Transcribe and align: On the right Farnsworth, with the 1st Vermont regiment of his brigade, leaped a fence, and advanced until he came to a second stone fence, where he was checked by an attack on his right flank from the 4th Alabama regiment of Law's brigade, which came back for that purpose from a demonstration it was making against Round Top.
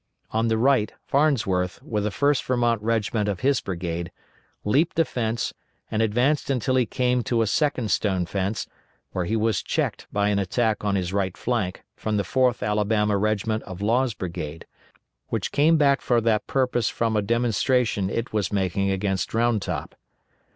On 0.31 0.47
the 0.47 0.57
right 0.57 0.91
Farnsworth, 1.05 1.79
with 1.83 2.05
the 2.05 2.09
1st 2.09 2.41
Vermont 2.45 2.81
regiment 2.81 3.29
of 3.29 3.41
his 3.41 3.61
brigade, 3.61 4.11
leaped 4.65 4.97
a 4.97 5.05
fence, 5.05 5.53
and 5.91 6.01
advanced 6.01 6.49
until 6.49 6.75
he 6.75 6.87
came 6.87 7.21
to 7.21 7.43
a 7.43 7.45
second 7.45 7.91
stone 7.91 8.25
fence, 8.25 8.65
where 9.11 9.25
he 9.25 9.35
was 9.35 9.61
checked 9.61 10.07
by 10.11 10.29
an 10.29 10.39
attack 10.39 10.83
on 10.83 10.95
his 10.95 11.13
right 11.13 11.37
flank 11.37 11.83
from 11.95 12.17
the 12.17 12.23
4th 12.23 12.65
Alabama 12.65 13.15
regiment 13.15 13.61
of 13.65 13.79
Law's 13.79 14.15
brigade, 14.15 14.65
which 15.27 15.51
came 15.51 15.77
back 15.77 16.01
for 16.01 16.19
that 16.19 16.47
purpose 16.47 16.89
from 16.89 17.15
a 17.15 17.21
demonstration 17.21 18.09
it 18.09 18.33
was 18.33 18.51
making 18.51 18.89
against 18.89 19.35
Round 19.35 19.61
Top. 19.61 19.93